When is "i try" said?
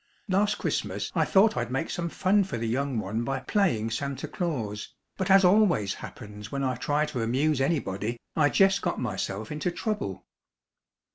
6.63-7.05